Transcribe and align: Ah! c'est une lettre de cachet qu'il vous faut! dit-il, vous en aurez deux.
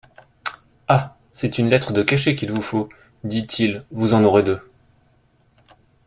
Ah! 0.87 1.15
c'est 1.31 1.59
une 1.59 1.69
lettre 1.69 1.93
de 1.93 2.01
cachet 2.01 2.33
qu'il 2.33 2.51
vous 2.51 2.63
faut! 2.63 2.89
dit-il, 3.23 3.85
vous 3.91 4.15
en 4.15 4.23
aurez 4.23 4.41
deux. 4.41 4.59